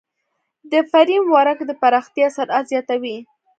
دا 0.71 0.79
فریم 0.91 1.23
ورک 1.35 1.59
د 1.65 1.71
پراختیا 1.81 2.27
سرعت 2.37 2.63
زیاتوي. 2.71 3.17